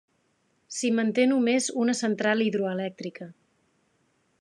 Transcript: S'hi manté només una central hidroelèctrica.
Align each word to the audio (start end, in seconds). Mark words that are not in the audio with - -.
S'hi 0.77 0.89
manté 0.99 1.25
només 1.33 1.69
una 1.85 1.97
central 2.01 2.45
hidroelèctrica. 2.49 3.31